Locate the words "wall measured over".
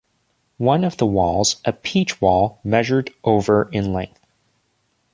2.19-3.69